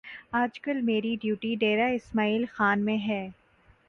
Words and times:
آج 0.33 0.59
کل 0.59 0.79
میری 0.81 1.15
ڈیوٹی 1.21 1.53
ڈیرہ 1.55 1.89
اسماعیل 1.91 2.45
خان 2.51 2.85
میں 2.85 2.97
ہے 3.07 3.21